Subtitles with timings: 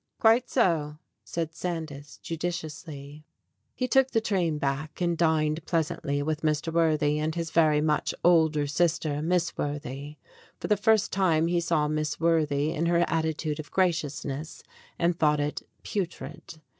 [0.19, 3.23] "Quite so," said Sandys judiciously.
[3.75, 6.73] He took the train back, and dined pleasantly with Mr.
[6.73, 10.15] Worthy and his very much older sister, Miss Worthy.
[10.59, 14.63] For the first time he saw Miss Worthy in her attitude of graciousness,
[14.97, 16.55] and thought it putrid.